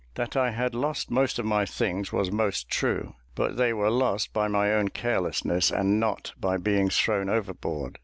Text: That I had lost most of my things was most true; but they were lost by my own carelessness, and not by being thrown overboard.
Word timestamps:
That 0.15 0.35
I 0.35 0.49
had 0.49 0.73
lost 0.73 1.11
most 1.11 1.37
of 1.37 1.45
my 1.45 1.63
things 1.63 2.11
was 2.11 2.31
most 2.31 2.67
true; 2.69 3.13
but 3.35 3.55
they 3.57 3.71
were 3.71 3.91
lost 3.91 4.33
by 4.33 4.47
my 4.47 4.73
own 4.73 4.87
carelessness, 4.87 5.69
and 5.69 5.99
not 5.99 6.33
by 6.39 6.57
being 6.57 6.89
thrown 6.89 7.29
overboard. 7.29 7.99